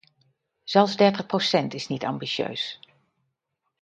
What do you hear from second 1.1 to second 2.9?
procent is niet ambitieus.